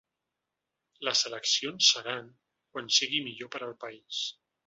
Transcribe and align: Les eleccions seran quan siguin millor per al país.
Les 1.07 1.21
eleccions 1.31 1.91
seran 1.97 2.33
quan 2.77 2.91
siguin 2.97 3.27
millor 3.27 3.53
per 3.57 3.65
al 3.67 3.77
país. 3.87 4.25